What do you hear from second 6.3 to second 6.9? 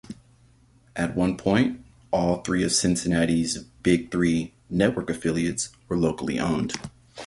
owned.